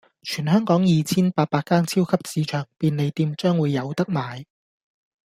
[0.23, 4.45] 全香港二千八百間超級市場、便利店將會有得賣